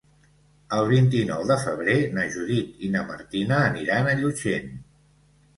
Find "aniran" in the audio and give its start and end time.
3.69-4.11